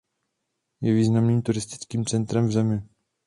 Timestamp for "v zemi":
2.47-2.81